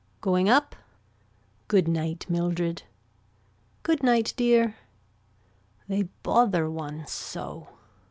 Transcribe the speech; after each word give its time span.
Going 0.19 0.49
up. 0.49 0.75
Good 1.67 1.87
night 1.87 2.25
Mildred. 2.27 2.81
Good 3.83 4.01
night 4.01 4.33
dear. 4.35 4.77
They 5.87 6.09
bother 6.23 6.67
one 6.71 7.05
so. 7.05 7.67